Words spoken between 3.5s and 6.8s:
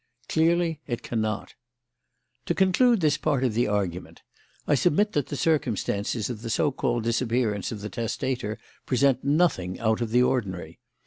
the argument: I submit that the circumstances of the so